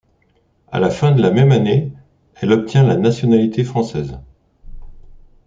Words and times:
À 0.71 0.79
la 0.79 0.89
fin 0.89 1.11
de 1.11 1.21
la 1.21 1.29
même 1.29 1.51
année, 1.51 1.91
elle 2.33 2.53
obtient 2.53 2.81
la 2.83 2.97
nationalité 2.97 3.63
française. 3.63 4.17